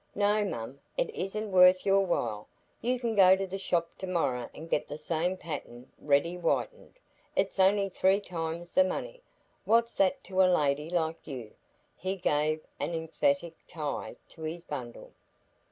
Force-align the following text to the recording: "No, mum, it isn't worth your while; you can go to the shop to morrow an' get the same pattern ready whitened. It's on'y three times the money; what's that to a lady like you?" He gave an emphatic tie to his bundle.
"No, 0.15 0.43
mum, 0.43 0.79
it 0.97 1.11
isn't 1.11 1.51
worth 1.51 1.85
your 1.85 2.01
while; 2.03 2.47
you 2.81 2.99
can 2.99 3.13
go 3.13 3.35
to 3.35 3.45
the 3.45 3.59
shop 3.59 3.99
to 3.99 4.07
morrow 4.07 4.49
an' 4.51 4.65
get 4.65 4.87
the 4.87 4.97
same 4.97 5.37
pattern 5.37 5.91
ready 5.99 6.33
whitened. 6.33 6.95
It's 7.35 7.59
on'y 7.59 7.87
three 7.87 8.19
times 8.19 8.73
the 8.73 8.83
money; 8.83 9.21
what's 9.63 9.93
that 9.97 10.23
to 10.23 10.41
a 10.41 10.49
lady 10.51 10.89
like 10.89 11.27
you?" 11.27 11.51
He 11.95 12.15
gave 12.15 12.65
an 12.79 12.95
emphatic 12.95 13.53
tie 13.67 14.15
to 14.29 14.41
his 14.41 14.63
bundle. 14.65 15.11